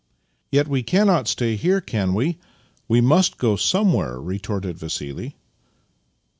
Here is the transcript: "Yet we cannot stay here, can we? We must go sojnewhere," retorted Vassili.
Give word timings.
"Yet 0.51 0.67
we 0.67 0.81
cannot 0.81 1.27
stay 1.27 1.55
here, 1.55 1.79
can 1.79 2.15
we? 2.15 2.39
We 2.87 3.01
must 3.01 3.37
go 3.37 3.53
sojnewhere," 3.55 4.17
retorted 4.19 4.79
Vassili. 4.79 5.35